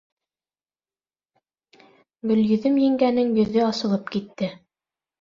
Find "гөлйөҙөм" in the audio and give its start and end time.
2.33-2.83